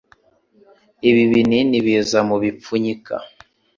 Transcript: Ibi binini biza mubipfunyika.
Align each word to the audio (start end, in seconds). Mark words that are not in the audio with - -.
Ibi 1.09 1.23
binini 1.31 1.77
biza 1.85 2.19
mubipfunyika. 2.27 3.15